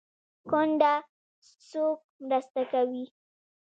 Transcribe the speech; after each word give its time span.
کونډه 0.49 0.93
څوک 1.69 1.99
مرسته 2.29 2.61
کوي؟ 2.71 3.03